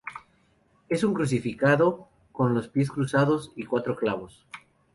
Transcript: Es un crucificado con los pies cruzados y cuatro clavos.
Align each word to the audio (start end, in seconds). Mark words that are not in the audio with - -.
Es 0.89 1.03
un 1.03 1.13
crucificado 1.13 2.07
con 2.31 2.55
los 2.55 2.67
pies 2.69 2.89
cruzados 2.89 3.51
y 3.55 3.65
cuatro 3.65 3.95
clavos. 3.95 4.47